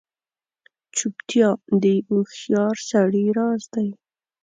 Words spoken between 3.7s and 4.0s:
دی.